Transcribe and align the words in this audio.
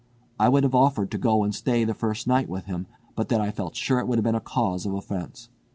"I 0.39 0.49
would 0.49 0.63
have 0.63 0.73
offered 0.73 1.11
to 1.11 1.19
go 1.19 1.43
and 1.43 1.53
stay 1.53 1.83
the 1.83 1.93
first 1.93 2.25
night 2.25 2.49
with 2.49 2.65
him 2.65 2.87
but 3.15 3.29
that 3.29 3.39
I 3.39 3.51
felt 3.51 3.75
sure 3.75 3.99
it 3.99 4.07
would 4.07 4.17
have 4.17 4.23
been 4.25 4.33
a 4.33 4.39
cause 4.41 4.83
of 4.87 4.95
offence. 4.95 5.49